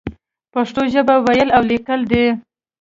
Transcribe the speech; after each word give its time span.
پښتو 0.53 0.81
ژبه 0.93 1.15
ويل 1.25 1.49
او 1.55 1.61
ليکل 1.71 1.99
دې. 2.11 2.25